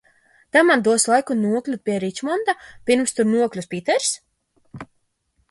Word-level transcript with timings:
Tā 0.55 0.61
man 0.69 0.81
dos 0.87 1.03
laiku 1.11 1.37
nokļūt 1.41 1.83
pie 1.89 1.99
Ričmonda, 2.05 2.57
pirms 2.91 3.15
tur 3.19 3.31
nokļūst 3.35 3.71
Pīters? 3.75 4.11